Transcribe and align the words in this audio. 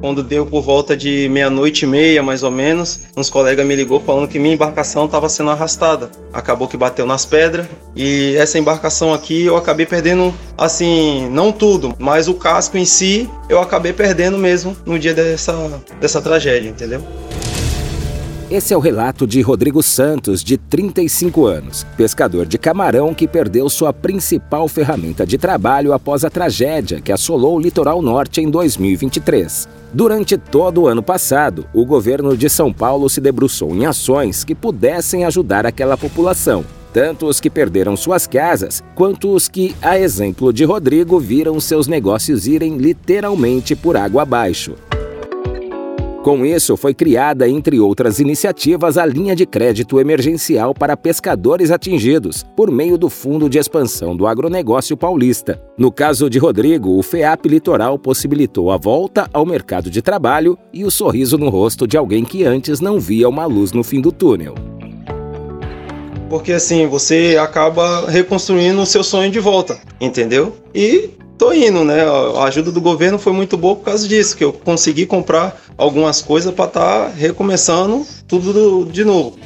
Quando 0.00 0.22
deu 0.22 0.46
por 0.46 0.62
volta 0.62 0.96
de 0.96 1.28
meia-noite 1.28 1.84
e 1.84 1.88
meia, 1.88 2.22
mais 2.22 2.42
ou 2.42 2.50
menos, 2.50 3.00
uns 3.16 3.28
colegas 3.28 3.66
me 3.66 3.76
ligou 3.76 4.00
falando 4.00 4.28
que 4.28 4.38
minha 4.38 4.54
embarcação 4.54 5.04
estava 5.04 5.28
sendo 5.28 5.50
arrastada. 5.50 6.10
Acabou 6.32 6.66
que 6.66 6.76
bateu 6.76 7.04
nas 7.04 7.26
pedras 7.26 7.66
e 7.94 8.34
essa 8.36 8.58
embarcação 8.58 9.12
aqui 9.12 9.44
eu 9.44 9.56
acabei 9.56 9.84
perdendo, 9.84 10.34
assim, 10.56 11.28
não 11.30 11.52
tudo, 11.52 11.94
mas 11.98 12.28
o 12.28 12.34
casco 12.34 12.78
em 12.78 12.84
si 12.84 13.28
eu 13.48 13.60
acabei 13.60 13.92
perdendo 13.92 14.38
mesmo 14.38 14.76
no 14.86 14.98
dia 14.98 15.12
dessa, 15.12 15.54
dessa 16.00 16.22
tragédia, 16.22 16.68
entendeu? 16.68 17.04
Esse 18.50 18.74
é 18.74 18.76
o 18.76 18.80
relato 18.80 19.28
de 19.28 19.40
Rodrigo 19.40 19.80
Santos, 19.80 20.42
de 20.42 20.56
35 20.56 21.46
anos, 21.46 21.86
pescador 21.96 22.46
de 22.46 22.58
camarão 22.58 23.14
que 23.14 23.28
perdeu 23.28 23.70
sua 23.70 23.92
principal 23.92 24.66
ferramenta 24.66 25.24
de 25.24 25.38
trabalho 25.38 25.92
após 25.92 26.24
a 26.24 26.30
tragédia 26.30 27.00
que 27.00 27.12
assolou 27.12 27.54
o 27.54 27.60
litoral 27.60 28.02
norte 28.02 28.40
em 28.40 28.50
2023. 28.50 29.68
Durante 29.94 30.36
todo 30.36 30.80
o 30.80 30.88
ano 30.88 31.00
passado, 31.00 31.64
o 31.72 31.86
governo 31.86 32.36
de 32.36 32.50
São 32.50 32.72
Paulo 32.72 33.08
se 33.08 33.20
debruçou 33.20 33.70
em 33.72 33.86
ações 33.86 34.42
que 34.42 34.52
pudessem 34.52 35.24
ajudar 35.24 35.64
aquela 35.64 35.96
população, 35.96 36.64
tanto 36.92 37.26
os 37.26 37.38
que 37.38 37.48
perderam 37.48 37.96
suas 37.96 38.26
casas, 38.26 38.82
quanto 38.96 39.32
os 39.32 39.46
que, 39.46 39.76
a 39.80 39.96
exemplo 39.96 40.52
de 40.52 40.64
Rodrigo, 40.64 41.20
viram 41.20 41.60
seus 41.60 41.86
negócios 41.86 42.48
irem 42.48 42.78
literalmente 42.78 43.76
por 43.76 43.96
água 43.96 44.22
abaixo. 44.22 44.74
Com 46.22 46.44
isso, 46.44 46.76
foi 46.76 46.92
criada, 46.92 47.48
entre 47.48 47.80
outras 47.80 48.20
iniciativas, 48.20 48.98
a 48.98 49.06
linha 49.06 49.34
de 49.34 49.46
crédito 49.46 49.98
emergencial 49.98 50.74
para 50.74 50.94
pescadores 50.94 51.70
atingidos, 51.70 52.44
por 52.54 52.70
meio 52.70 52.98
do 52.98 53.08
Fundo 53.08 53.48
de 53.48 53.58
Expansão 53.58 54.14
do 54.14 54.26
Agronegócio 54.26 54.98
Paulista. 54.98 55.58
No 55.78 55.90
caso 55.90 56.28
de 56.28 56.38
Rodrigo, 56.38 56.90
o 56.98 57.02
FEAP 57.02 57.46
Litoral 57.46 57.98
possibilitou 57.98 58.70
a 58.70 58.76
volta 58.76 59.30
ao 59.32 59.46
mercado 59.46 59.88
de 59.88 60.02
trabalho 60.02 60.58
e 60.74 60.84
o 60.84 60.90
sorriso 60.90 61.38
no 61.38 61.48
rosto 61.48 61.86
de 61.86 61.96
alguém 61.96 62.22
que 62.22 62.44
antes 62.44 62.80
não 62.80 63.00
via 63.00 63.26
uma 63.26 63.46
luz 63.46 63.72
no 63.72 63.82
fim 63.82 64.02
do 64.02 64.12
túnel. 64.12 64.54
Porque 66.28 66.52
assim, 66.52 66.86
você 66.86 67.38
acaba 67.40 68.10
reconstruindo 68.10 68.82
o 68.82 68.86
seu 68.86 69.02
sonho 69.02 69.30
de 69.30 69.40
volta, 69.40 69.80
entendeu? 69.98 70.54
E 70.74 71.10
tô 71.40 71.54
indo, 71.54 71.82
né? 71.86 72.02
A 72.36 72.44
ajuda 72.44 72.70
do 72.70 72.82
governo 72.82 73.18
foi 73.18 73.32
muito 73.32 73.56
boa 73.56 73.74
por 73.74 73.84
causa 73.84 74.06
disso, 74.06 74.36
que 74.36 74.44
eu 74.44 74.52
consegui 74.52 75.06
comprar 75.06 75.58
algumas 75.78 76.20
coisas 76.20 76.52
para 76.52 76.66
estar 76.66 77.04
tá 77.06 77.08
recomeçando 77.08 78.06
tudo 78.28 78.84
de 78.84 79.02
novo. 79.04 79.38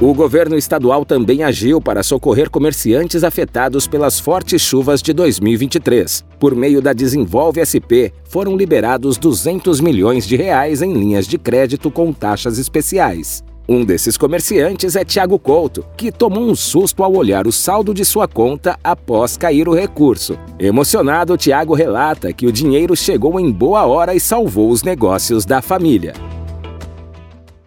O 0.00 0.14
governo 0.14 0.56
estadual 0.56 1.04
também 1.04 1.42
agiu 1.42 1.80
para 1.80 2.04
socorrer 2.04 2.50
comerciantes 2.50 3.24
afetados 3.24 3.88
pelas 3.88 4.20
fortes 4.20 4.62
chuvas 4.62 5.02
de 5.02 5.12
2023. 5.12 6.24
Por 6.38 6.54
meio 6.54 6.80
da 6.80 6.92
Desenvolve 6.92 7.64
SP, 7.66 8.12
foram 8.28 8.56
liberados 8.56 9.16
200 9.16 9.80
milhões 9.80 10.24
de 10.24 10.36
reais 10.36 10.82
em 10.82 10.92
linhas 10.92 11.26
de 11.26 11.36
crédito 11.36 11.90
com 11.90 12.12
taxas 12.12 12.58
especiais. 12.58 13.42
Um 13.66 13.82
desses 13.82 14.18
comerciantes 14.18 14.94
é 14.94 15.06
Tiago 15.06 15.38
Couto, 15.38 15.86
que 15.96 16.12
tomou 16.12 16.44
um 16.44 16.54
susto 16.54 17.02
ao 17.02 17.14
olhar 17.14 17.46
o 17.46 17.52
saldo 17.52 17.94
de 17.94 18.04
sua 18.04 18.28
conta 18.28 18.78
após 18.84 19.38
cair 19.38 19.66
o 19.66 19.74
recurso. 19.74 20.38
Emocionado, 20.58 21.34
Tiago 21.38 21.72
relata 21.72 22.30
que 22.30 22.46
o 22.46 22.52
dinheiro 22.52 22.94
chegou 22.94 23.40
em 23.40 23.50
boa 23.50 23.86
hora 23.86 24.14
e 24.14 24.20
salvou 24.20 24.68
os 24.68 24.82
negócios 24.82 25.46
da 25.46 25.62
família. 25.62 26.12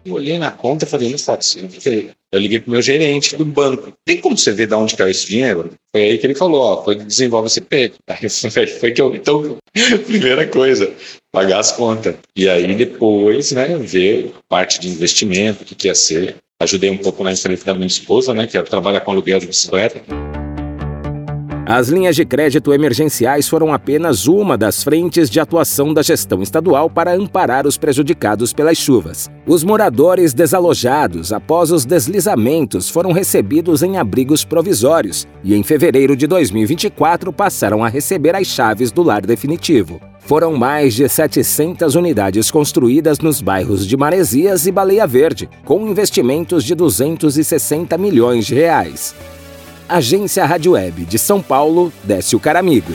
Eu 0.04 0.14
olhei 0.14 0.38
na 0.38 0.52
conta 0.52 0.84
e 0.84 0.88
falei, 0.88 1.10
não 1.10 1.18
ser. 1.18 2.12
Eu 2.30 2.40
liguei 2.40 2.60
pro 2.60 2.70
meu 2.70 2.80
gerente 2.80 3.36
do 3.36 3.44
banco. 3.44 3.92
Tem 4.04 4.20
como 4.20 4.38
você 4.38 4.52
ver 4.52 4.68
de 4.68 4.74
onde 4.74 4.94
caiu 4.94 5.10
esse 5.10 5.26
dinheiro? 5.26 5.70
Foi 5.92 6.02
aí 6.04 6.18
que 6.18 6.26
ele 6.26 6.34
falou, 6.34 6.60
ó, 6.60 6.84
foi 6.84 6.94
desenvolve 6.94 7.50
CP. 7.50 7.92
Aí 8.06 8.28
foi 8.78 8.92
que 8.92 9.02
eu, 9.02 9.14
então, 9.16 9.56
primeira 10.06 10.46
coisa, 10.46 10.92
pagar 11.32 11.58
as 11.58 11.72
contas. 11.72 12.16
E 12.34 12.48
aí 12.48 12.74
depois, 12.74 13.52
né, 13.52 13.76
ver 13.76 14.32
parte 14.48 14.80
de 14.80 14.88
investimento, 14.88 15.62
o 15.62 15.66
que, 15.66 15.74
que 15.74 15.88
ia 15.88 15.94
ser. 15.94 16.36
Ajudei 16.60 16.90
um 16.90 16.98
pouco 16.98 17.22
na 17.22 17.34
frente 17.36 17.64
da 17.64 17.74
minha 17.74 17.86
esposa, 17.86 18.34
né, 18.34 18.46
que 18.46 18.60
trabalha 18.64 19.00
com 19.00 19.12
aluguel 19.12 19.38
de 19.38 19.46
bicicleta. 19.46 20.02
As 21.70 21.90
linhas 21.90 22.16
de 22.16 22.24
crédito 22.24 22.72
emergenciais 22.72 23.46
foram 23.46 23.74
apenas 23.74 24.26
uma 24.26 24.56
das 24.56 24.82
frentes 24.82 25.28
de 25.28 25.38
atuação 25.38 25.92
da 25.92 26.00
gestão 26.00 26.40
estadual 26.40 26.88
para 26.88 27.12
amparar 27.12 27.66
os 27.66 27.76
prejudicados 27.76 28.54
pelas 28.54 28.78
chuvas. 28.78 29.28
Os 29.46 29.62
moradores 29.62 30.32
desalojados 30.32 31.30
após 31.30 31.70
os 31.70 31.84
deslizamentos 31.84 32.88
foram 32.88 33.12
recebidos 33.12 33.82
em 33.82 33.98
abrigos 33.98 34.46
provisórios 34.46 35.28
e, 35.44 35.54
em 35.54 35.62
fevereiro 35.62 36.16
de 36.16 36.26
2024, 36.26 37.30
passaram 37.34 37.84
a 37.84 37.88
receber 37.90 38.34
as 38.34 38.46
chaves 38.46 38.90
do 38.90 39.02
lar 39.02 39.20
definitivo. 39.20 40.00
Foram 40.20 40.56
mais 40.56 40.94
de 40.94 41.06
700 41.06 41.94
unidades 41.96 42.50
construídas 42.50 43.18
nos 43.18 43.42
bairros 43.42 43.86
de 43.86 43.94
Maresias 43.94 44.66
e 44.66 44.72
Baleia 44.72 45.06
Verde, 45.06 45.50
com 45.66 45.86
investimentos 45.86 46.64
de 46.64 46.74
260 46.74 47.98
milhões 47.98 48.46
de 48.46 48.54
reais. 48.54 49.14
Agência 49.88 50.44
Rádio 50.44 50.72
Web 50.72 51.06
de 51.06 51.18
São 51.18 51.40
Paulo, 51.40 51.90
Décio 52.04 52.38
Caramigo. 52.38 52.92